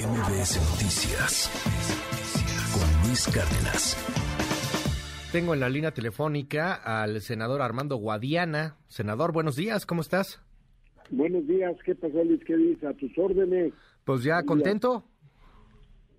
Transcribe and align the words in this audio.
MBS 0.00 0.56
Noticias 0.72 1.50
con 2.72 2.88
Luis 3.04 3.26
Cárdenas. 3.26 3.92
Tengo 5.30 5.52
en 5.52 5.60
la 5.60 5.68
línea 5.68 5.90
telefónica 5.90 6.72
al 6.72 7.20
senador 7.20 7.60
Armando 7.60 7.96
Guadiana. 7.96 8.78
Senador, 8.88 9.34
buenos 9.34 9.56
días, 9.56 9.84
¿cómo 9.84 10.00
estás? 10.00 10.40
Buenos 11.10 11.46
días, 11.46 11.76
¿qué 11.84 11.94
pasó 11.94 12.24
Luis? 12.24 12.42
¿Qué 12.46 12.56
dices? 12.56 12.84
A 12.84 12.94
tus 12.94 13.12
órdenes. 13.18 13.74
Pues 14.04 14.24
ya, 14.24 14.42
¿contento? 14.42 15.04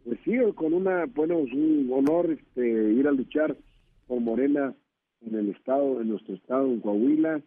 Pues 0.05 0.20
sí, 0.25 0.34
con 0.54 0.75
una, 0.75 1.07
bueno, 1.07 1.39
es 1.39 1.52
un 1.52 1.89
honor 1.91 2.29
este, 2.29 2.93
ir 2.93 3.07
a 3.07 3.11
luchar 3.11 3.57
por 4.05 4.20
Morena 4.20 4.75
en 5.21 5.34
el 5.34 5.50
estado, 5.50 6.02
en 6.02 6.09
nuestro 6.09 6.36
estado, 6.36 6.68
en 6.68 6.82
Coahuila, 6.82 7.41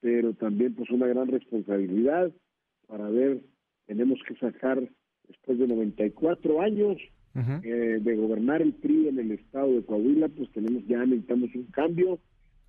pero 0.00 0.34
también 0.34 0.74
pues 0.74 0.90
una 0.90 1.06
gran 1.06 1.28
responsabilidad 1.28 2.30
para 2.86 3.08
ver, 3.08 3.40
tenemos 3.86 4.18
que 4.28 4.34
sacar 4.34 4.86
después 5.28 5.58
de 5.58 5.68
94 5.68 6.60
años 6.60 6.96
eh, 7.62 8.00
de 8.00 8.16
gobernar 8.16 8.62
el 8.62 8.72
PRI 8.72 9.08
en 9.08 9.20
el 9.20 9.30
estado 9.32 9.72
de 9.72 9.84
Coahuila, 9.84 10.28
pues 10.28 10.50
tenemos 10.50 10.84
ya 10.88 11.04
necesitamos 11.04 11.54
un 11.54 11.66
cambio. 11.66 12.18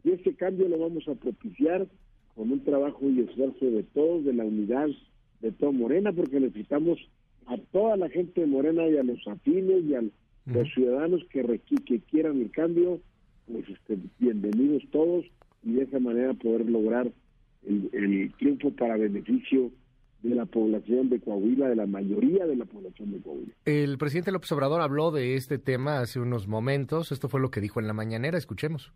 Y 0.04 0.12
ese 0.12 0.36
cambio 0.36 0.68
lo 0.70 0.78
vamos 0.78 1.08
a 1.08 1.16
propiciar 1.16 1.88
con 2.36 2.52
un 2.52 2.64
trabajo 2.64 3.10
y 3.10 3.22
esfuerzo 3.22 3.66
de 3.66 3.84
todos, 3.84 4.26
de 4.26 4.34
la 4.34 4.46
unidad 4.46 4.88
de 5.42 5.52
toda 5.54 5.72
Morena, 5.72 6.14
porque 6.14 6.40
necesitamos 6.40 7.00
a 7.48 7.58
toda 7.72 7.98
la 7.98 8.10
gente 8.10 8.42
de 8.42 8.48
Morena 8.48 8.88
y 8.88 8.98
a 8.98 9.04
los 9.04 9.28
afines 9.28 9.84
y 9.86 9.96
a 9.96 10.04
los 10.46 10.74
ciudadanos 10.74 11.24
que, 11.32 11.60
que 11.86 12.00
quieran 12.02 12.40
el 12.40 12.52
cambio, 12.52 13.00
pues 13.48 13.68
este, 13.70 13.98
bienvenidos 14.20 14.84
todos 14.92 15.26
y 15.64 15.74
de 15.74 15.84
esa 15.84 16.00
manera 16.00 16.34
poder 16.36 16.70
lograr 16.70 17.12
el, 17.68 17.90
el 17.92 18.32
triunfo 18.38 18.72
para 18.72 18.98
beneficio 18.98 19.72
de 20.22 20.36
la 20.36 20.46
población 20.46 21.10
de 21.10 21.20
Coahuila, 21.20 21.70
de 21.70 21.76
la 21.76 21.86
mayoría 21.86 22.46
de 22.46 22.56
la 22.56 22.66
población 22.66 23.12
de 23.12 23.22
Coahuila. 23.22 23.54
El 23.66 23.98
presidente 23.98 24.32
López 24.32 24.52
Obrador 24.52 24.82
habló 24.82 25.12
de 25.12 25.36
este 25.36 25.58
tema 25.58 26.00
hace 26.00 26.20
unos 26.20 26.48
momentos. 26.48 27.12
Esto 27.12 27.30
fue 27.30 27.40
lo 27.40 27.52
que 27.52 27.62
dijo 27.62 27.80
en 27.80 27.88
la 27.88 27.94
mañanera. 27.94 28.38
Escuchemos. 28.38 28.92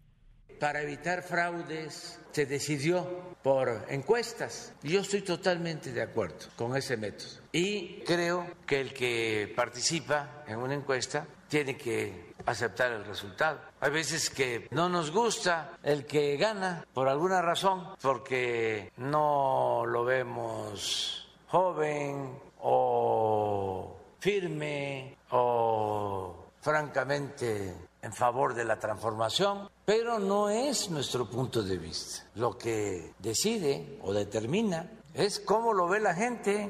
Para 0.60 0.82
evitar 0.82 1.24
fraudes 1.24 2.22
se 2.32 2.46
decidió 2.46 3.36
por 3.44 3.86
encuestas. 3.90 4.74
Yo 4.84 5.02
estoy 5.02 5.22
totalmente 5.22 5.92
de 5.92 6.02
acuerdo 6.02 6.48
con 6.56 6.76
ese 6.78 6.96
método. 6.96 7.42
Y 7.52 8.00
creo 8.06 8.46
que 8.66 8.80
el 8.80 8.94
que 8.94 9.52
participa 9.56 10.44
en 10.48 10.60
una 10.60 10.74
encuesta 10.74 11.28
tiene 11.50 11.76
que 11.76 12.34
aceptar 12.46 12.92
el 12.92 13.06
resultado. 13.06 13.60
Hay 13.80 13.92
veces 13.92 14.30
que 14.30 14.68
no 14.72 14.90
nos 14.90 15.12
gusta 15.12 15.78
el 15.84 16.06
que 16.06 16.38
gana 16.38 16.86
por 16.94 17.08
alguna 17.08 17.42
razón, 17.42 17.84
porque 18.02 18.92
no 18.98 19.84
lo 19.86 20.06
vemos 20.06 21.30
joven 21.48 22.40
o 22.60 23.98
firme 24.20 25.18
o 25.32 26.48
francamente 26.94 27.74
en 28.04 28.14
favor 28.14 28.54
de 28.54 28.66
la 28.66 28.78
transformación, 28.78 29.68
pero 29.84 30.20
no 30.20 30.50
es 30.50 30.92
nuestro 30.92 31.28
punto 31.28 31.64
de 31.64 31.80
vista. 31.80 32.24
Lo 32.36 32.56
que 32.56 33.14
decide 33.20 33.98
o 34.04 34.14
determina 34.14 34.92
es 35.16 35.40
cómo 35.40 35.74
lo 35.74 35.88
ve 35.88 36.00
la 36.00 36.14
gente. 36.14 36.70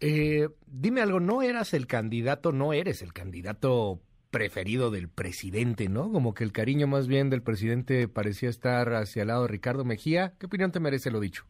Eh, 0.00 0.48
dime 0.66 1.02
algo, 1.02 1.20
no 1.20 1.42
eras 1.42 1.74
el 1.74 1.86
candidato, 1.86 2.50
no 2.52 2.72
eres 2.72 3.02
el 3.02 3.12
candidato 3.12 4.00
preferido 4.30 4.90
del 4.90 5.10
presidente, 5.10 5.90
¿no? 5.90 6.10
Como 6.10 6.32
que 6.32 6.44
el 6.44 6.52
cariño 6.52 6.86
más 6.86 7.06
bien 7.06 7.28
del 7.28 7.42
presidente 7.42 8.08
parecía 8.08 8.48
estar 8.48 8.94
hacia 8.94 9.22
el 9.22 9.28
lado 9.28 9.42
de 9.42 9.48
Ricardo 9.48 9.84
Mejía. 9.84 10.32
¿Qué 10.38 10.46
opinión 10.46 10.72
te 10.72 10.80
merece 10.80 11.10
lo 11.10 11.20
dicho? 11.20 11.44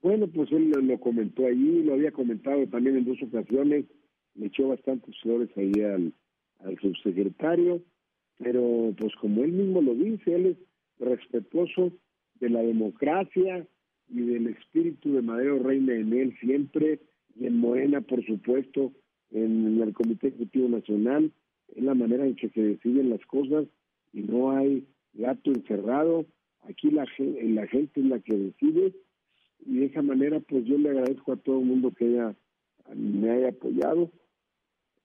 Bueno, 0.00 0.26
pues 0.26 0.50
él 0.52 0.70
lo 0.70 0.98
comentó 0.98 1.46
allí, 1.46 1.82
lo 1.82 1.92
había 1.92 2.10
comentado 2.12 2.66
también 2.68 2.96
en 2.96 3.04
dos 3.04 3.18
ocasiones, 3.22 3.84
le 4.34 4.46
echó 4.46 4.68
bastantes 4.68 5.18
flores 5.20 5.50
ahí 5.56 5.72
al, 5.82 6.12
subsecretario, 6.80 7.82
pero 8.38 8.94
pues 8.96 9.12
como 9.16 9.42
él 9.42 9.50
mismo 9.52 9.82
lo 9.82 9.94
dice, 9.94 10.34
él 10.34 10.46
es 10.46 10.56
respetuoso 11.00 11.92
de 12.38 12.50
la 12.50 12.62
democracia 12.62 13.66
y 14.08 14.20
del 14.20 14.46
espíritu 14.46 15.12
de 15.12 15.22
Madero 15.22 15.58
Reina 15.60 15.94
en 15.94 16.12
él 16.12 16.36
siempre, 16.40 17.00
y 17.34 17.46
en 17.46 17.58
Morena, 17.58 18.00
por 18.00 18.24
supuesto, 18.24 18.92
en 19.32 19.80
el 19.80 19.92
Comité 19.92 20.28
Ejecutivo 20.28 20.68
Nacional, 20.68 21.32
es 21.74 21.82
la 21.82 21.94
manera 21.94 22.26
en 22.26 22.36
que 22.36 22.50
se 22.50 22.62
deciden 22.62 23.10
las 23.10 23.24
cosas 23.26 23.66
y 24.12 24.20
no 24.20 24.52
hay 24.52 24.86
gato 25.14 25.50
encerrado. 25.50 26.26
Aquí 26.62 26.90
la, 26.90 27.06
la 27.18 27.66
gente 27.66 28.00
es 28.00 28.06
la 28.06 28.20
que 28.20 28.36
decide 28.36 28.92
y 29.66 29.78
de 29.78 29.86
esa 29.86 30.02
manera 30.02 30.40
pues 30.40 30.64
yo 30.64 30.78
le 30.78 30.90
agradezco 30.90 31.32
a 31.32 31.36
todo 31.36 31.60
el 31.60 31.66
mundo 31.66 31.92
que 31.92 32.06
haya 32.06 32.36
apoyado. 33.52 34.10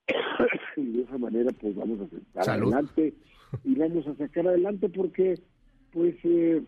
Y 0.78 0.85
de 0.91 1.02
esa 1.02 1.18
manera 1.18 1.52
pues 1.59 1.75
vamos 1.75 2.00
a 2.02 2.08
sacar 2.08 2.62
adelante. 2.62 3.13
Y 3.63 3.75
vamos 3.75 4.06
a 4.08 4.16
sacar 4.16 4.47
adelante 4.47 4.90
porque 4.90 5.40
pues 5.91 6.16
eh, 6.24 6.62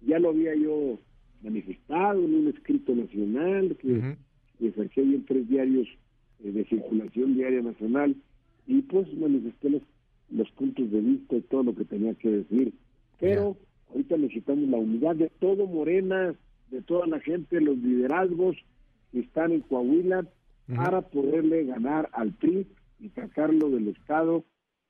ya 0.00 0.18
lo 0.18 0.30
había 0.30 0.54
yo 0.54 0.98
manifestado 1.42 2.24
en 2.24 2.34
un 2.34 2.48
escrito 2.48 2.94
nacional 2.94 3.76
que, 3.76 4.16
saqué 4.74 5.02
en 5.02 5.24
tres 5.26 5.48
diarios 5.48 5.86
eh, 6.42 6.52
de 6.52 6.64
circulación 6.64 7.34
diaria 7.34 7.62
nacional. 7.62 8.16
Y 8.66 8.82
pues 8.82 9.12
manifesté 9.14 9.70
los, 9.70 9.82
los, 10.30 10.50
puntos 10.52 10.90
de 10.90 11.00
vista 11.00 11.36
y 11.36 11.42
todo 11.42 11.64
lo 11.64 11.74
que 11.74 11.84
tenía 11.84 12.14
que 12.14 12.30
decir. 12.30 12.72
Pero 13.20 13.56
ahorita 13.90 14.16
necesitamos 14.16 14.68
la 14.68 14.78
unidad 14.78 15.16
de 15.16 15.30
todo 15.38 15.66
Morena, 15.66 16.34
de 16.70 16.82
toda 16.82 17.06
la 17.06 17.20
gente, 17.20 17.60
los 17.60 17.78
liderazgos 17.78 18.56
que 19.12 19.20
están 19.20 19.52
en 19.52 19.60
Coahuila 19.60 20.26
para 20.74 21.02
poderle 21.02 21.64
ganar 21.64 22.08
al 22.12 22.32
PRI 22.32 22.66
y 22.98 23.08
sacarlo 23.10 23.70
del 23.70 23.88
Estado 23.88 24.44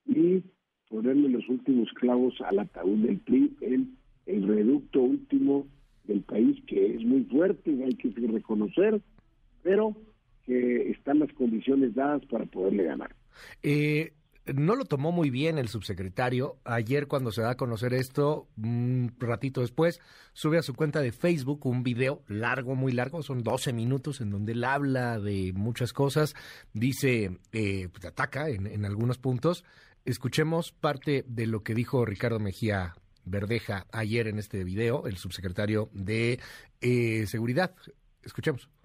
y 0.07 0.43
ponerle 0.89 1.29
los 1.29 1.49
últimos 1.49 1.91
clavos 1.95 2.35
al 2.41 2.61
ataúd 2.61 2.99
del 2.99 3.19
PRI 3.19 3.57
en 3.61 3.97
el 4.27 4.47
reducto 4.47 5.01
último 5.01 5.67
del 6.05 6.23
país 6.23 6.57
que 6.67 6.95
es 6.95 7.05
muy 7.05 7.25
fuerte, 7.25 7.71
hay 7.85 7.95
que 7.95 8.11
reconocer, 8.29 9.01
pero 9.63 9.97
que 10.45 10.91
están 10.91 11.19
las 11.19 11.33
condiciones 11.33 11.95
dadas 11.95 12.25
para 12.27 12.47
poderle 12.47 12.85
ganar. 12.85 13.15
Eh, 13.63 14.13
no 14.55 14.77
lo 14.77 14.85
tomó 14.85 15.13
muy 15.13 15.31
bien 15.31 15.59
el 15.59 15.69
subsecretario. 15.69 16.59
Ayer 16.65 17.07
cuando 17.09 17.33
se 17.33 17.43
da 17.43 17.51
a 17.51 17.57
conocer 17.57 17.95
esto, 17.95 18.49
un 18.57 19.15
ratito 19.19 19.61
después, 19.61 20.01
sube 20.33 20.59
a 20.59 20.63
su 20.63 20.75
cuenta 20.75 21.01
de 21.01 21.13
Facebook 21.13 21.67
un 21.67 21.83
video 21.83 22.23
largo, 22.29 22.75
muy 22.75 22.93
largo, 22.93 23.23
son 23.23 23.43
12 23.43 23.73
minutos 23.73 24.21
en 24.21 24.31
donde 24.31 24.53
él 24.53 24.65
habla 24.65 25.19
de 25.19 25.53
muchas 25.55 25.93
cosas, 25.93 26.35
dice, 26.73 27.39
eh, 27.53 27.89
pues, 27.93 28.05
ataca 28.05 28.49
en, 28.49 28.85
algunos 28.85 29.19
puntos. 29.19 29.65
Escuchemos 30.05 30.73
parte 30.73 31.25
de 31.27 31.47
lo 31.47 31.63
que 31.63 31.75
dijo 31.75 32.05
Ricardo 32.05 32.39
Mejía 32.39 32.95
Verdeja 33.25 33.87
ayer 33.91 34.29
en 34.29 34.39
este 34.39 34.63
video, 34.63 35.07
el 35.09 35.17
subsecretario 35.17 35.91
de 35.93 36.39
eh, 36.81 37.27
Seguridad. 37.27 37.75
Escuchemos. 38.23 38.76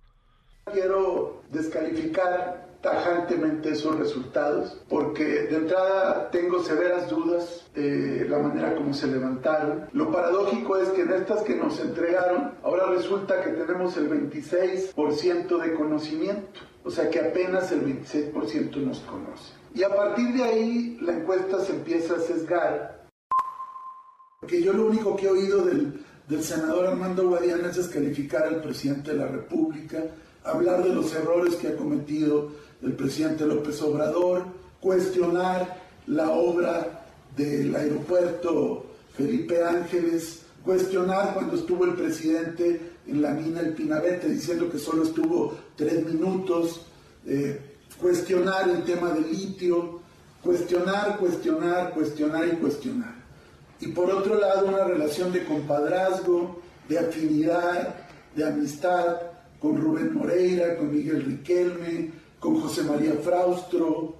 Quiero 0.66 1.42
descalificar 1.50 2.70
tajantemente 2.82 3.70
esos 3.70 3.98
resultados 3.98 4.82
porque 4.90 5.24
de 5.24 5.56
entrada 5.58 6.30
tengo 6.32 6.64
severas 6.64 7.10
dudas 7.10 7.68
de 7.74 8.28
la 8.28 8.40
manera 8.40 8.76
como 8.76 8.94
se 8.94 9.08
levantaron. 9.08 9.88
Lo 9.94 10.12
paradójico 10.12 10.78
es 10.78 10.90
que 10.90 11.02
en 11.02 11.14
estas 11.14 11.42
que 11.42 11.56
nos 11.56 11.80
entregaron 11.80 12.54
ahora 12.64 12.88
resulta 12.88 13.44
que 13.44 13.52
tenemos 13.52 13.98
el 13.98 14.10
26% 14.10 15.58
de 15.62 15.74
conocimiento, 15.74 16.62
o 16.84 16.92
sea 16.92 17.10
que 17.10 17.20
apenas 17.20 17.72
el 17.72 17.84
26% 17.84 18.76
nos 18.78 19.00
conoce. 19.02 19.54
Y 19.74 19.84
a 19.84 19.96
partir 19.96 20.34
de 20.34 20.44
ahí 20.44 20.98
la 21.02 21.14
encuesta 21.14 21.60
se 21.60 21.74
empieza 21.74 22.16
a 22.16 22.20
sesgar. 22.20 23.08
Porque 24.40 24.62
yo 24.62 24.74
lo 24.74 24.88
único 24.88 25.16
que 25.16 25.28
he 25.28 25.30
oído 25.30 25.64
del, 25.64 26.04
del 26.28 26.44
senador 26.44 26.88
Armando 26.88 27.28
Guadiana 27.28 27.70
es 27.70 27.78
descalificar 27.78 28.44
al 28.44 28.62
presidente 28.62 29.12
de 29.12 29.18
la 29.18 29.28
República, 29.28 30.04
hablar 30.44 30.84
de 30.84 30.94
los 30.94 31.14
errores 31.14 31.56
que 31.56 31.68
ha 31.68 31.76
cometido 31.76 32.50
el 32.82 32.94
presidente 32.94 33.46
López 33.46 33.82
Obrador, 33.82 34.46
cuestionar 34.80 35.82
la 36.08 36.32
obra 36.32 37.06
del 37.36 37.76
aeropuerto 37.76 38.86
Felipe 39.16 39.64
Ángeles, 39.64 40.42
cuestionar 40.64 41.34
cuando 41.34 41.56
estuvo 41.56 41.86
el 41.86 41.94
presidente 41.94 42.92
en 43.08 43.22
la 43.22 43.32
mina 43.32 43.62
El 43.62 43.74
Pinabete 43.74 44.30
diciendo 44.30 44.70
que 44.70 44.80
solo 44.80 45.04
estuvo 45.04 45.58
tres 45.76 46.06
minutos, 46.06 46.86
eh, 47.26 47.60
cuestionar 48.00 48.70
el 48.70 48.84
tema 48.84 49.12
del 49.12 49.30
litio, 49.32 50.00
cuestionar, 50.44 51.18
cuestionar, 51.18 51.94
cuestionar 51.94 52.48
y 52.48 52.58
cuestionar. 52.58 53.16
Y 53.80 53.88
por 53.88 54.12
otro 54.12 54.40
lado, 54.40 54.68
una 54.68 54.84
relación 54.84 55.32
de 55.32 55.44
compadrazgo, 55.44 56.62
de 56.88 57.00
afinidad, 57.00 57.96
de 58.36 58.46
amistad 58.46 59.18
con 59.62 59.78
Rubén 59.78 60.14
Moreira, 60.16 60.76
con 60.76 60.92
Miguel 60.92 61.24
Riquelme, 61.24 62.12
con 62.40 62.60
José 62.60 62.84
María 62.84 63.14
Fraustro, 63.24 64.16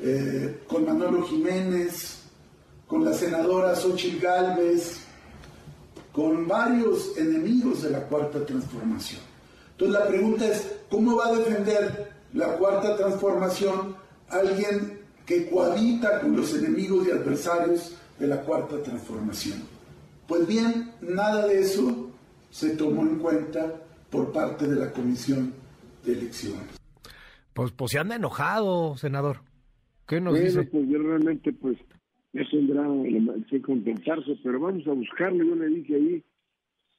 eh, 0.00 0.62
con 0.66 0.86
Manolo 0.86 1.22
Jiménez, 1.22 2.22
con 2.86 3.04
la 3.04 3.12
senadora 3.12 3.76
Xochitl 3.76 4.20
Gálvez, 4.20 5.00
con 6.12 6.48
varios 6.48 7.16
enemigos 7.18 7.82
de 7.82 7.90
la 7.90 8.00
Cuarta 8.06 8.44
Transformación. 8.46 9.20
Entonces 9.72 10.00
la 10.00 10.08
pregunta 10.08 10.48
es, 10.48 10.66
¿cómo 10.88 11.16
va 11.16 11.28
a 11.28 11.34
defender 11.34 12.12
la 12.32 12.56
cuarta 12.56 12.96
transformación 12.96 13.94
alguien 14.30 15.00
que 15.26 15.50
cohabita 15.50 16.20
con 16.20 16.34
los 16.34 16.54
enemigos 16.54 17.06
y 17.06 17.10
adversarios 17.10 17.94
de 18.18 18.26
la 18.26 18.40
cuarta 18.40 18.82
transformación? 18.82 19.62
Pues 20.26 20.46
bien, 20.46 20.94
nada 21.02 21.46
de 21.46 21.60
eso 21.60 22.08
se 22.50 22.70
tomó 22.70 23.02
en 23.02 23.18
cuenta 23.18 23.74
por 24.10 24.32
parte 24.32 24.66
de 24.66 24.76
la 24.76 24.92
Comisión 24.92 25.52
de 26.04 26.12
Elecciones. 26.12 26.78
Pues, 27.52 27.72
pues 27.72 27.92
se 27.92 27.98
anda 27.98 28.16
enojado, 28.16 28.96
senador. 28.96 29.38
¿Qué 30.06 30.20
nos 30.20 30.34
bueno, 30.34 30.46
dice? 30.46 30.64
pues 30.64 30.88
yo 30.88 30.98
realmente, 30.98 31.52
pues, 31.52 31.78
ya 32.32 32.42
tendrá 32.50 32.86
que 33.48 33.62
contentarse, 33.62 34.38
pero 34.42 34.60
vamos 34.60 34.86
a 34.86 34.92
buscarlo. 34.92 35.44
Yo 35.44 35.54
le 35.56 35.68
dije 35.68 35.94
ahí, 35.94 36.24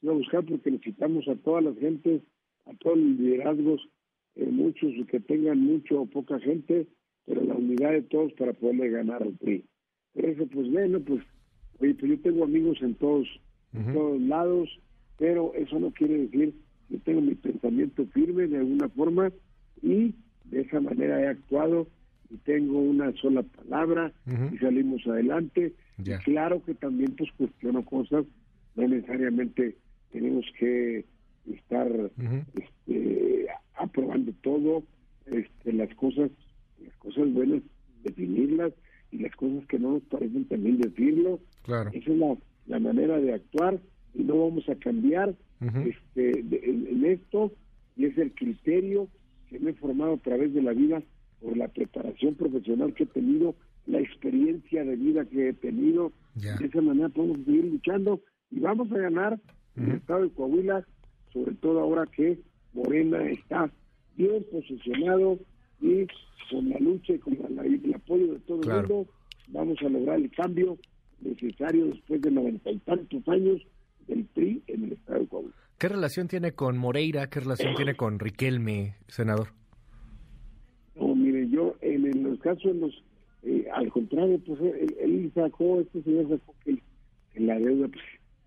voy 0.01 0.15
a 0.15 0.17
buscar 0.17 0.43
porque 0.45 0.71
necesitamos 0.71 1.27
a 1.27 1.35
toda 1.35 1.61
la 1.61 1.73
gente, 1.75 2.21
a 2.65 2.73
todos 2.77 2.97
los 2.97 3.19
liderazgos, 3.19 3.87
eh, 4.35 4.45
muchos 4.45 4.91
que 5.09 5.19
tengan 5.19 5.59
mucho 5.59 6.01
o 6.01 6.05
poca 6.05 6.39
gente, 6.39 6.87
pero 7.25 7.43
la 7.43 7.55
unidad 7.55 7.91
de 7.91 8.01
todos 8.03 8.33
para 8.33 8.53
poderle 8.53 8.89
ganar 8.89 9.23
al 9.23 9.33
PRI. 9.33 9.63
Por 10.13 10.25
eso, 10.25 10.47
pues 10.47 10.71
bueno, 10.71 10.99
pues, 10.99 11.23
oye, 11.79 11.93
pues 11.93 12.11
yo 12.11 12.19
tengo 12.21 12.43
amigos 12.43 12.79
en 12.81 12.95
todos, 12.95 13.27
en 13.73 13.93
todos 13.93 14.21
lados, 14.21 14.69
pero 15.17 15.53
eso 15.53 15.79
no 15.79 15.91
quiere 15.91 16.17
decir 16.17 16.55
que 16.89 16.97
tengo 16.99 17.21
mi 17.21 17.35
pensamiento 17.35 18.05
firme 18.07 18.47
de 18.47 18.57
alguna 18.57 18.89
forma 18.89 19.31
y 19.81 20.15
de 20.45 20.61
esa 20.61 20.79
manera 20.79 21.21
he 21.21 21.27
actuado 21.27 21.87
y 22.29 22.37
tengo 22.37 22.79
una 22.79 23.13
sola 23.13 23.43
palabra 23.43 24.11
y 24.51 24.57
salimos 24.57 25.05
adelante. 25.07 25.73
Claro 26.23 26.63
que 26.63 26.73
también 26.75 27.15
pues 27.15 27.31
cuestiono 27.37 27.83
cosas, 27.85 28.25
no 28.75 28.87
necesariamente 28.87 29.75
tenemos 30.11 30.45
que 30.59 31.05
estar 31.51 31.87
este, 32.55 33.47
aprobando 33.75 34.33
todo, 34.41 34.83
este, 35.25 35.73
las 35.73 35.93
cosas, 35.95 36.29
las 36.83 36.95
cosas 36.97 37.31
buenas 37.33 37.61
definirlas 38.03 38.73
y 39.11 39.19
las 39.19 39.35
cosas 39.35 39.65
que 39.67 39.79
no 39.79 39.93
nos 39.93 40.03
parecen 40.03 40.45
también 40.45 40.79
decirlo. 40.79 41.39
Claro. 41.63 41.89
Esa 41.93 42.11
es 42.11 42.17
la, 42.17 42.37
la 42.67 42.79
manera 42.79 43.19
de 43.19 43.33
actuar 43.33 43.79
y 44.17 44.23
no 44.23 44.45
vamos 44.45 44.67
a 44.67 44.75
cambiar 44.75 45.35
este, 45.61 46.39
en, 46.39 47.05
esto 47.05 47.51
y 47.95 48.05
es 48.05 48.17
el 48.17 48.31
criterio 48.33 49.07
que 49.49 49.59
me 49.59 49.71
he 49.71 49.73
formado 49.75 50.13
a 50.13 50.17
través 50.17 50.53
de 50.53 50.61
la 50.61 50.73
vida 50.73 51.01
por 51.39 51.55
la 51.55 51.67
preparación 51.67 52.33
profesional 52.35 52.93
que 52.93 53.03
he 53.03 53.07
tenido, 53.07 53.55
la 53.85 53.99
experiencia 53.99 54.83
de 54.83 54.95
vida 54.95 55.25
que 55.25 55.49
he 55.49 55.53
tenido. 55.53 56.11
De 56.35 56.65
esa 56.65 56.81
manera 56.81 57.09
podemos 57.09 57.45
seguir 57.45 57.65
luchando 57.65 58.21
y 58.51 58.59
vamos 58.59 58.91
a 58.91 58.97
ganar 58.97 59.39
el 59.75 59.91
estado 59.91 60.23
de 60.23 60.29
Coahuila, 60.31 60.85
sobre 61.31 61.53
todo 61.55 61.79
ahora 61.79 62.05
que 62.07 62.39
Morena 62.73 63.23
está 63.29 63.71
bien 64.15 64.43
posicionado 64.51 65.37
y 65.79 66.07
con 66.49 66.69
la 66.69 66.79
lucha 66.79 67.13
y 67.13 67.19
con 67.19 67.33
el 67.35 67.93
apoyo 67.93 68.33
de 68.33 68.39
todo 68.39 68.61
el 68.61 68.81
mundo 68.81 69.07
vamos 69.49 69.77
a 69.81 69.89
lograr 69.89 70.17
el 70.17 70.31
cambio 70.31 70.77
necesario 71.21 71.87
después 71.87 72.21
de 72.21 72.31
noventa 72.31 72.71
y 72.71 72.77
tantos 72.79 73.27
años 73.27 73.61
del 74.07 74.25
PRI 74.25 74.63
en 74.67 74.85
el 74.85 74.93
estado 74.93 75.19
de 75.19 75.27
Coahuila. 75.27 75.55
¿Qué 75.77 75.89
relación 75.89 76.27
tiene 76.27 76.53
con 76.53 76.77
Moreira? 76.77 77.29
¿Qué 77.29 77.39
relación 77.39 77.75
tiene 77.75 77.95
con 77.95 78.19
Riquelme, 78.19 78.95
senador? 79.07 79.49
No, 80.95 81.15
mire, 81.15 81.47
yo 81.49 81.75
en, 81.81 82.23
los 82.23 82.39
casos, 82.39 82.75
los, 82.75 83.03
eh, 83.43 83.67
al 83.73 83.91
contrario, 83.91 84.39
pues 84.45 84.59
él, 84.99 85.31
sacó, 85.35 85.79
este 85.81 86.01
señor 86.01 86.29
sacó 86.29 86.55
que, 86.65 86.77
la 87.35 87.59
deuda, 87.59 87.87
pues, 87.87 88.03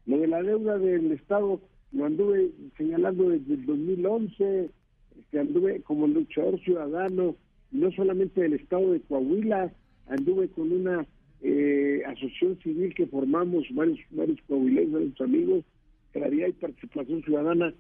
lo 0.07 0.19
de 0.19 0.27
la 0.27 0.43
deuda 0.43 0.79
del 0.79 1.13
Estado 1.13 1.61
lo 1.93 2.05
anduve 2.05 2.51
señalando 2.77 3.29
desde 3.29 3.55
el 3.55 3.67
2011, 3.67 4.71
este, 5.19 5.39
anduve 5.39 5.81
como 5.83 6.07
luchador 6.09 6.59
ciudadano, 6.61 7.37
no 7.71 7.93
solamente 7.93 8.41
del 8.41 8.55
Estado 8.55 8.93
de 8.93 9.01
Coahuila, 9.03 9.73
anduve 10.09 10.49
con 10.49 10.73
una 10.73 11.07
eh, 11.43 12.03
asociación 12.07 12.59
civil 12.63 12.95
que 12.95 13.07
formamos 13.07 13.65
varios, 13.73 13.99
varios 14.11 14.39
coahuilenses, 14.49 14.80
amigos, 15.21 15.65
y 16.15 16.53
participación 16.53 17.23
ciudadana, 17.23 17.73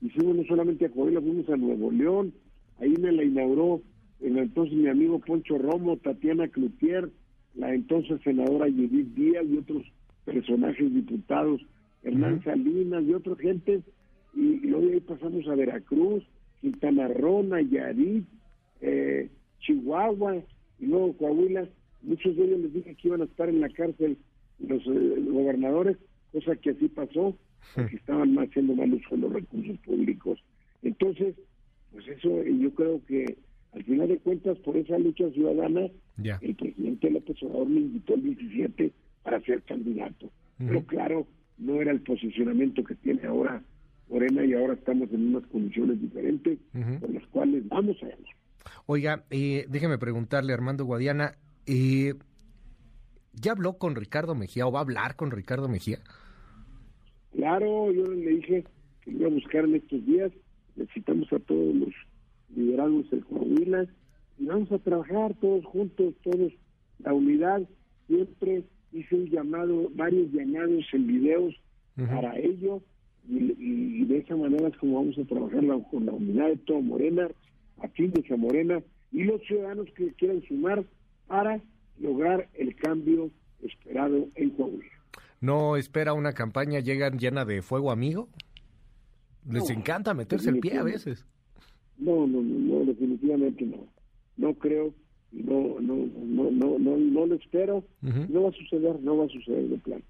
y 0.00 0.08
fuimos 0.10 0.36
no 0.36 0.44
solamente 0.44 0.86
a 0.86 0.90
Coahuila, 0.90 1.20
fuimos 1.20 1.48
a 1.48 1.56
Nuevo 1.56 1.90
León, 1.90 2.32
ahí 2.80 2.94
me 3.00 3.12
la 3.12 3.24
inauguró 3.24 3.82
el 4.20 4.38
entonces 4.38 4.74
mi 4.74 4.88
amigo 4.88 5.18
Poncho 5.20 5.58
Romo, 5.58 5.96
Tatiana 5.98 6.48
Cloutier, 6.48 7.10
la 7.54 7.74
entonces 7.74 8.20
senadora 8.22 8.66
Judith 8.66 9.14
Díaz 9.14 9.44
y 9.48 9.58
otros 9.58 9.82
personajes 10.24 10.92
diputados, 10.92 11.60
Hernán 12.02 12.42
Salinas 12.42 13.04
y 13.04 13.14
otra 13.14 13.36
gente, 13.36 13.82
y, 14.34 14.58
luego 14.66 14.88
ahí 14.92 15.00
pasamos 15.00 15.46
a 15.48 15.54
Veracruz, 15.54 16.24
Quintana 16.60 17.08
Roo, 17.08 17.42
Nayarit, 17.42 18.24
eh, 18.80 19.28
Chihuahua, 19.60 20.36
y 20.78 20.86
luego 20.86 21.16
Coahuila, 21.16 21.68
muchos 22.02 22.36
de 22.36 22.44
ellos 22.44 22.60
les 22.60 22.74
dije 22.74 22.94
que 22.94 23.08
iban 23.08 23.22
a 23.22 23.24
estar 23.24 23.48
en 23.48 23.60
la 23.60 23.68
cárcel 23.70 24.18
los, 24.58 24.82
eh, 24.86 25.24
gobernadores, 25.30 25.96
cosa 26.36 26.56
que 26.56 26.70
así 26.70 26.88
pasó, 26.88 27.36
porque 27.74 27.96
estaban 27.96 28.36
haciendo 28.38 28.74
mal 28.74 28.92
uso 28.92 29.08
de 29.10 29.18
los 29.18 29.32
recursos 29.32 29.78
públicos. 29.78 30.38
Entonces, 30.82 31.34
pues 31.92 32.06
eso 32.08 32.42
yo 32.44 32.74
creo 32.74 33.00
que 33.06 33.38
al 33.72 33.84
final 33.84 34.08
de 34.08 34.18
cuentas, 34.18 34.58
por 34.58 34.76
esa 34.76 34.98
lucha 34.98 35.30
ciudadana, 35.30 35.88
el 36.40 36.54
presidente 36.54 37.10
López 37.10 37.42
Obrador 37.42 37.68
me 37.68 37.80
invitó 37.80 38.14
el 38.14 38.22
17 38.22 38.92
para 39.22 39.40
ser 39.40 39.62
candidato. 39.62 40.30
Pero 40.58 40.82
claro, 40.84 41.26
no 41.58 41.80
era 41.80 41.90
el 41.92 42.00
posicionamiento 42.00 42.84
que 42.84 42.94
tiene 42.96 43.26
ahora 43.26 43.62
Morena 44.08 44.44
y 44.44 44.54
ahora 44.54 44.74
estamos 44.74 45.10
en 45.12 45.34
unas 45.34 45.46
condiciones 45.48 46.00
diferentes 46.00 46.58
por 47.00 47.10
las 47.10 47.26
cuales 47.28 47.66
vamos 47.68 47.96
a 48.02 48.06
ganar. 48.06 48.36
Oiga, 48.86 49.24
eh, 49.30 49.66
déjeme 49.68 49.98
preguntarle, 49.98 50.52
Armando 50.52 50.84
Guadiana, 50.84 51.34
eh, 51.66 52.14
¿ya 53.32 53.52
habló 53.52 53.78
con 53.78 53.94
Ricardo 53.94 54.34
Mejía 54.34 54.66
o 54.66 54.72
va 54.72 54.80
a 54.80 54.82
hablar 54.82 55.16
con 55.16 55.30
Ricardo 55.30 55.68
Mejía? 55.68 55.98
Claro, 57.36 57.92
yo 57.92 58.06
le 58.06 58.30
dije 58.30 58.64
que 59.02 59.10
iba 59.10 59.26
a 59.26 59.30
buscar 59.30 59.64
en 59.66 59.74
estos 59.74 60.04
días, 60.06 60.32
necesitamos 60.74 61.30
a 61.34 61.38
todos 61.40 61.74
los 61.74 61.94
liderazgos 62.54 63.10
del 63.10 63.24
Coahuila. 63.26 63.86
Y 64.38 64.46
vamos 64.46 64.72
a 64.72 64.78
trabajar 64.78 65.34
todos 65.40 65.64
juntos, 65.66 66.14
todos, 66.22 66.52
la 66.98 67.12
unidad, 67.12 67.62
siempre 68.06 68.62
hice 68.92 69.14
un 69.14 69.26
llamado, 69.26 69.90
varios 69.94 70.32
llamados 70.32 70.84
en 70.92 71.06
videos 71.06 71.54
para 71.96 72.38
ello. 72.38 72.80
Y, 73.28 74.04
de 74.04 74.18
esa 74.18 74.36
manera 74.36 74.68
es 74.68 74.76
como 74.78 75.00
vamos 75.00 75.18
a 75.18 75.24
trabajar 75.24 75.62
con 75.90 76.06
la 76.06 76.12
unidad 76.12 76.48
de 76.48 76.56
toda 76.58 76.80
Morena, 76.80 77.28
aquí 77.82 78.06
de 78.06 78.36
Morena 78.36 78.82
y 79.12 79.24
los 79.24 79.42
ciudadanos 79.42 79.88
que 79.94 80.12
quieran 80.14 80.42
sumar 80.42 80.84
para 81.26 81.60
lograr 81.98 82.48
el 82.54 82.74
cambio 82.76 83.30
esperado. 83.62 84.28
¿No 85.40 85.76
espera 85.76 86.14
una 86.14 86.32
campaña 86.32 86.80
llegan 86.80 87.18
llena 87.18 87.44
de 87.44 87.62
fuego 87.62 87.90
amigo? 87.90 88.28
Les 89.48 89.70
encanta 89.70 90.14
meterse 90.14 90.50
el 90.50 90.60
pie 90.60 90.78
a 90.78 90.82
veces. 90.82 91.24
No, 91.98 92.26
no, 92.26 92.42
no, 92.42 92.84
definitivamente 92.84 93.64
no. 93.64 93.86
No 94.36 94.54
creo 94.54 94.92
no, 95.32 95.80
no, 95.80 95.96
no, 95.96 96.50
no, 96.50 96.78
no, 96.78 96.96
no 96.96 97.26
lo 97.26 97.34
espero. 97.34 97.84
No 98.00 98.42
va 98.42 98.48
a 98.48 98.52
suceder, 98.52 99.00
no 99.00 99.16
va 99.18 99.24
a 99.26 99.28
suceder 99.28 99.68
de 99.68 99.78
plan. 99.78 100.02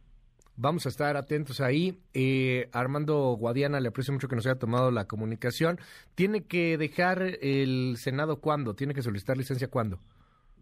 Vamos 0.56 0.86
a 0.86 0.88
estar 0.88 1.16
atentos 1.16 1.60
ahí. 1.60 1.98
Eh, 2.14 2.68
Armando 2.72 3.36
Guadiana, 3.38 3.80
le 3.80 3.88
aprecio 3.88 4.12
mucho 4.12 4.28
que 4.28 4.36
nos 4.36 4.46
haya 4.46 4.58
tomado 4.58 4.90
la 4.90 5.06
comunicación. 5.06 5.78
¿Tiene 6.14 6.44
que 6.44 6.78
dejar 6.78 7.22
el 7.42 7.96
Senado 7.98 8.40
cuándo? 8.40 8.74
¿Tiene 8.74 8.94
que 8.94 9.02
solicitar 9.02 9.36
licencia 9.36 9.68
cuándo? 9.68 9.98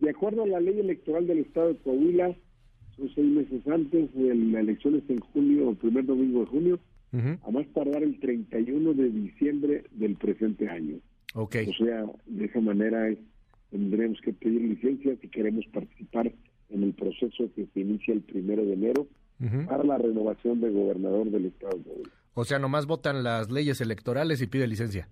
De 0.01 0.11
acuerdo 0.11 0.43
a 0.43 0.47
la 0.49 0.61
ley 0.61 0.81
electoral 0.81 1.27
del 1.27 1.41
Estado 1.41 1.69
de 1.69 1.77
Coahuila, 1.77 2.35
son 2.97 3.11
seis 3.15 3.27
meses 3.27 3.67
antes 3.67 4.15
de 4.15 4.35
la 4.35 4.61
elección 4.61 5.03
en 5.09 5.21
junio, 5.21 5.71
el 5.71 5.77
primer 5.77 6.07
domingo 6.07 6.41
de 6.41 6.47
junio, 6.47 6.79
a 7.43 7.51
más 7.51 7.67
tardar 7.69 8.03
el 8.03 8.19
31 8.19 8.93
de 8.93 9.09
diciembre 9.09 9.85
del 9.93 10.17
presente 10.17 10.69
año. 10.69 10.97
Okay. 11.35 11.69
O 11.69 11.73
sea, 11.75 12.05
de 12.27 12.45
esa 12.45 12.61
manera 12.61 13.09
tendremos 13.71 14.21
que 14.21 14.33
pedir 14.33 14.63
licencia 14.63 15.17
si 15.21 15.29
queremos 15.29 15.65
participar 15.73 16.33
en 16.71 16.83
el 16.83 16.93
proceso 16.93 17.51
que 17.55 17.67
se 17.73 17.81
inicia 17.81 18.15
el 18.15 18.23
primero 18.23 18.65
de 18.65 18.75
enero 18.75 19.07
para 19.67 19.85
la 19.85 19.99
renovación 19.99 20.61
de 20.61 20.71
gobernador 20.71 21.31
del 21.31 21.47
Estado 21.47 21.77
de 21.79 21.85
Coahuila. 21.85 22.11
O 22.35 22.45
sea, 22.45 22.59
nomás 22.59 22.87
votan 22.87 23.23
las 23.23 23.51
leyes 23.51 23.81
electorales 23.81 24.41
y 24.43 24.47
pide 24.47 24.67
licencia. 24.67 25.09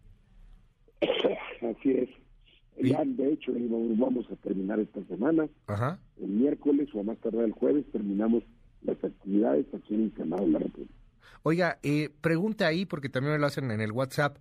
Así 1.00 1.90
es. 1.90 2.08
Ya, 2.82 3.04
de 3.04 3.32
hecho, 3.32 3.52
vamos 3.96 4.26
a 4.30 4.36
terminar 4.36 4.80
esta 4.80 5.02
semana. 5.04 5.48
El 6.20 6.28
miércoles 6.28 6.88
o 6.94 7.00
a 7.00 7.02
más 7.04 7.18
tardar 7.18 7.44
el 7.44 7.52
jueves 7.52 7.84
terminamos 7.92 8.42
las 8.82 9.02
actividades 9.02 9.66
aquí 9.72 9.94
en 9.94 10.04
el 10.04 10.14
Senado 10.14 10.44
de 10.44 10.50
la 10.52 10.58
República. 10.58 10.94
Oiga, 11.44 11.78
eh, 11.82 12.10
pregunta 12.20 12.66
ahí, 12.66 12.84
porque 12.84 13.08
también 13.08 13.34
me 13.34 13.38
lo 13.38 13.46
hacen 13.46 13.70
en 13.70 13.80
el 13.80 13.92
WhatsApp. 13.92 14.38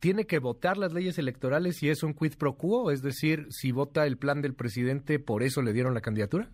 ¿Tiene 0.00 0.26
que 0.26 0.38
votar 0.38 0.78
las 0.78 0.92
leyes 0.92 1.18
electorales 1.18 1.76
si 1.76 1.88
es 1.88 2.02
un 2.02 2.14
quid 2.14 2.34
pro 2.38 2.56
quo? 2.56 2.90
Es 2.90 3.02
decir, 3.02 3.46
si 3.50 3.72
vota 3.72 4.06
el 4.06 4.16
plan 4.16 4.40
del 4.40 4.54
presidente, 4.54 5.18
¿por 5.18 5.42
eso 5.42 5.60
le 5.60 5.72
dieron 5.72 5.94
la 5.94 6.00
candidatura? 6.00 6.48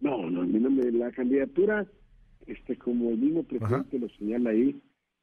No, 0.00 0.28
no, 0.28 0.44
la 0.44 1.10
candidatura, 1.12 1.86
este 2.46 2.76
como 2.76 3.10
el 3.10 3.18
mismo 3.18 3.44
presidente 3.44 3.98
lo 3.98 4.08
señala 4.10 4.50
ahí, 4.50 4.80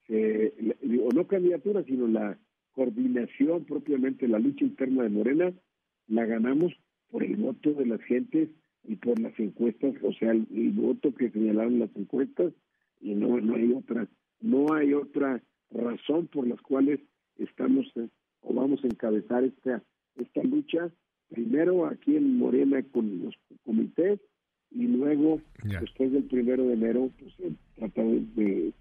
o 0.10 1.14
no 1.14 1.28
candidatura, 1.28 1.84
sino 1.84 2.08
la 2.08 2.38
coordinación 2.76 3.64
propiamente, 3.66 4.28
la 4.28 4.40
lucha 4.40 4.66
interna 4.66 5.04
de 5.04 5.10
Morena, 5.10 5.54
la 6.08 6.26
ganamos 6.26 6.74
por 7.10 7.24
el 7.24 7.38
voto 7.38 7.74
de 7.74 7.86
las 7.86 8.02
gentes 8.02 8.50
y 8.84 8.96
por 8.98 9.20
las 9.20 9.38
encuestas, 9.40 9.96
o 10.04 10.14
sea, 10.14 10.32
el, 10.32 10.72
voto 10.72 11.14
que 11.14 11.32
señalaron 11.32 11.80
las 11.80 11.96
encuestas 11.96 12.54
y 13.02 13.14
no 13.16 13.40
no 13.40 13.56
hay 13.56 13.72
otra 13.72 14.08
no 14.42 14.74
hay 14.74 14.94
otra 14.94 15.42
razón 15.72 16.28
por 16.28 16.48
las 16.48 16.62
cuales 16.62 17.00
estamos 17.38 17.86
eh, 17.96 18.08
o 18.42 18.54
vamos 18.54 18.84
a 18.84 18.88
encabezar 18.88 19.44
esta 19.44 19.82
esta 20.18 20.44
lucha 20.44 20.92
primero 21.30 21.86
aquí 21.86 22.16
en 22.16 22.38
Morena 22.38 22.84
con 22.84 23.24
los 23.24 23.36
comités 23.64 24.20
y 24.72 24.88
luego 24.88 25.42
después 25.64 26.12
del 26.12 26.24
primero 26.24 26.68
de 26.68 26.74
enero 26.74 27.10
pues 27.20 27.34
tratar 27.76 28.06
de, 28.06 28.74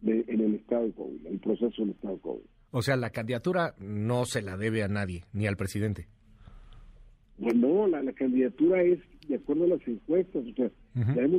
de, 0.00 0.24
en 0.26 0.40
el 0.40 0.54
estado 0.56 0.86
de 0.86 0.92
Coahuila 0.92 1.30
el 1.30 1.38
proceso 1.38 1.82
en 1.82 1.88
el 1.88 1.94
estado 1.94 2.14
de 2.14 2.20
Coahuila 2.20 2.51
o 2.72 2.82
sea 2.82 2.96
la 2.96 3.10
candidatura 3.10 3.74
no 3.78 4.24
se 4.24 4.42
la 4.42 4.56
debe 4.56 4.82
a 4.82 4.88
nadie 4.88 5.24
ni 5.32 5.46
al 5.46 5.56
presidente. 5.56 6.08
No, 7.38 7.86
la, 7.86 8.02
la 8.02 8.12
candidatura 8.12 8.82
es 8.82 8.98
de 9.28 9.36
acuerdo 9.36 9.64
a 9.64 9.68
las 9.68 9.88
encuestas, 9.88 10.44
o 10.44 10.54
sea, 10.54 10.70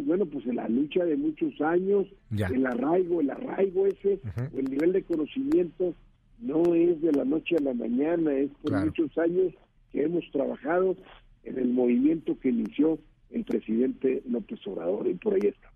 bueno, 0.05 0.25
pues 0.25 0.45
en 0.45 0.55
la 0.55 0.67
lucha 0.67 1.03
de 1.05 1.15
muchos 1.17 1.59
años, 1.61 2.07
el 2.31 2.65
arraigo, 2.65 3.21
el 3.21 3.29
arraigo 3.29 3.87
ese, 3.87 4.19
o 4.53 4.59
el 4.59 4.65
nivel 4.65 4.93
de 4.93 5.03
conocimiento, 5.03 5.93
no 6.39 6.75
es 6.75 7.01
de 7.01 7.11
la 7.11 7.25
noche 7.25 7.55
a 7.57 7.61
la 7.61 7.73
mañana, 7.73 8.33
es 8.33 8.49
por 8.61 8.85
muchos 8.85 9.17
años 9.17 9.53
que 9.91 10.03
hemos 10.03 10.23
trabajado 10.31 10.95
en 11.43 11.57
el 11.57 11.69
movimiento 11.69 12.37
que 12.39 12.49
inició 12.49 12.99
el 13.31 13.43
presidente 13.43 14.23
López 14.27 14.59
Obrador, 14.65 15.07
y 15.07 15.15
por 15.15 15.33
ahí 15.33 15.49
está. 15.49 15.72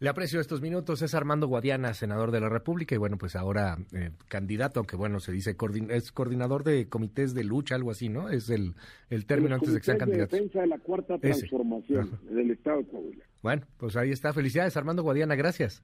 Le 0.00 0.08
aprecio 0.08 0.40
estos 0.40 0.60
minutos. 0.60 1.02
Es 1.02 1.14
Armando 1.14 1.46
Guadiana, 1.46 1.94
senador 1.94 2.30
de 2.30 2.40
la 2.40 2.48
República 2.48 2.94
y 2.94 2.98
bueno, 2.98 3.16
pues 3.16 3.36
ahora 3.36 3.78
eh, 3.92 4.10
candidato, 4.28 4.80
aunque 4.80 4.96
bueno, 4.96 5.20
se 5.20 5.32
dice 5.32 5.56
es 5.90 6.12
coordinador 6.12 6.64
de 6.64 6.88
comités 6.88 7.34
de 7.34 7.44
lucha, 7.44 7.74
algo 7.74 7.90
así, 7.90 8.08
¿no? 8.08 8.28
Es 8.28 8.50
el, 8.50 8.74
el 9.10 9.26
término 9.26 9.54
antes 9.54 9.72
de 9.72 9.78
que 9.78 9.84
sean 9.84 9.98
candidatos. 9.98 10.32
De 10.32 10.38
defensa 10.38 10.60
de 10.60 10.66
la 10.66 10.78
cuarta 10.78 11.18
transformación 11.18 12.18
del 12.28 12.50
Estado 12.50 12.78
de 12.78 12.84
Coahuila. 12.84 13.24
Bueno, 13.42 13.62
pues 13.78 13.96
ahí 13.96 14.10
está. 14.10 14.32
Felicidades, 14.32 14.76
Armando 14.76 15.02
Guadiana. 15.02 15.34
Gracias. 15.36 15.82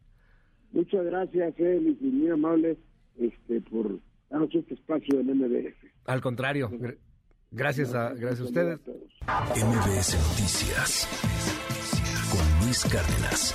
Muchas 0.73 1.05
gracias, 1.05 1.55
Eli, 1.59 1.99
y 2.01 2.07
muy 2.07 2.31
amable 2.31 2.77
este, 3.19 3.61
por 3.61 3.99
darnos 4.31 4.55
este 4.55 4.75
espacio 4.75 5.21
en 5.21 5.37
MBS. 5.37 5.75
Al 6.07 6.21
contrario. 6.21 6.71
Gracias 7.51 7.95
a, 7.95 8.11
gracias 8.11 8.41
a 8.41 8.45
ustedes. 8.45 8.81
MBS 9.27 10.15
Noticias 10.29 11.70
Luis 12.71 12.85
Cárdenas. 12.85 13.53